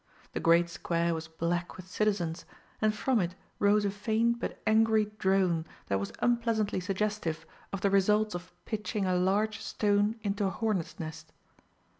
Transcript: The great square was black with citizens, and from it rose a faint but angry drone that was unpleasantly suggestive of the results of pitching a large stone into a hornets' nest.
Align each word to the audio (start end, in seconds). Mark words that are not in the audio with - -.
The 0.33 0.39
great 0.39 0.67
square 0.67 1.13
was 1.13 1.27
black 1.27 1.77
with 1.77 1.87
citizens, 1.87 2.43
and 2.81 2.91
from 2.95 3.19
it 3.19 3.35
rose 3.59 3.85
a 3.85 3.91
faint 3.91 4.39
but 4.39 4.59
angry 4.65 5.11
drone 5.19 5.63
that 5.89 5.99
was 5.99 6.11
unpleasantly 6.17 6.79
suggestive 6.79 7.45
of 7.71 7.81
the 7.81 7.91
results 7.91 8.33
of 8.33 8.51
pitching 8.65 9.05
a 9.05 9.15
large 9.15 9.59
stone 9.61 10.15
into 10.23 10.43
a 10.45 10.49
hornets' 10.49 10.99
nest. 10.99 11.31